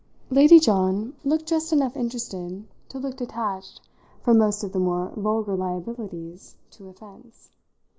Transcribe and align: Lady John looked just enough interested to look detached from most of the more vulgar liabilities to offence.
Lady 0.31 0.59
John 0.59 1.13
looked 1.23 1.45
just 1.45 1.71
enough 1.71 1.95
interested 1.95 2.67
to 2.89 2.97
look 2.97 3.17
detached 3.17 3.81
from 4.23 4.39
most 4.39 4.63
of 4.63 4.71
the 4.71 4.79
more 4.79 5.13
vulgar 5.15 5.55
liabilities 5.55 6.55
to 6.71 6.89
offence. 6.89 7.51